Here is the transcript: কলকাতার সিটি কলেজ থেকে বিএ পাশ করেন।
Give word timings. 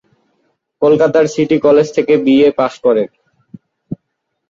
কলকাতার 0.81 1.25
সিটি 1.33 1.57
কলেজ 1.65 1.87
থেকে 1.95 2.13
বিএ 2.25 2.49
পাশ 2.59 2.73
করেন। 2.85 3.09